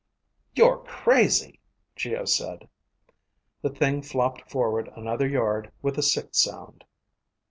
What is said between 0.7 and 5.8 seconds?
crazy," Geo said. The thing flopped forward another yard